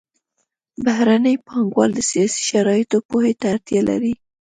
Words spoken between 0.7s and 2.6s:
بهرني پانګوال د سیاسي